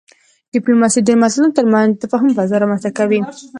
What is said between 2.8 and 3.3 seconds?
کوي.